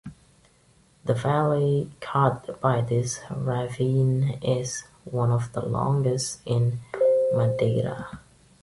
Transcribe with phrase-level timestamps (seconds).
[1.05, 6.79] The valley cut by this ravine is one of the longest in
[7.35, 8.19] Madeira.